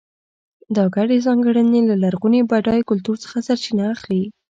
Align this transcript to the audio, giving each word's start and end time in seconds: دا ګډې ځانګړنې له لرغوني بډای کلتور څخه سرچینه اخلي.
دا 0.75 0.83
ګډې 0.95 1.17
ځانګړنې 1.25 1.81
له 1.89 1.95
لرغوني 2.03 2.41
بډای 2.49 2.81
کلتور 2.89 3.15
څخه 3.23 3.37
سرچینه 3.47 3.83
اخلي. 3.95 4.23